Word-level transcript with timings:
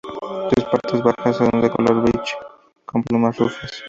Sus 0.55 0.63
partes 0.65 1.03
bajas 1.03 1.37
son 1.37 1.61
de 1.61 1.69
color 1.69 2.01
beige, 2.01 2.35
con 2.87 3.03
plumas 3.03 3.37
rufas. 3.37 3.69